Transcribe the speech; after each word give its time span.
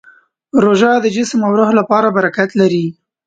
روژه 0.63 0.91
د 1.01 1.05
جسم 1.15 1.39
او 1.47 1.51
روح 1.59 1.69
لپاره 1.79 2.07
برکت 2.17 2.49
لري. 2.61 2.85